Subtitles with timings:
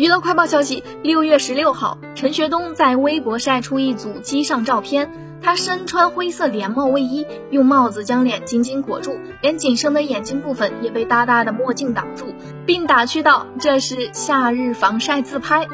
[0.00, 12.34] 娱乐快报消息：六月十六号，陈学冬在微博晒出一组机上照片，他身穿灰色连帽卫衣，用帽子将脸紧紧裹住，连仅剩的眼睛部分也被大大的墨镜挡住，
[12.64, 15.68] 并打趣道：“这是夏日防晒自拍。”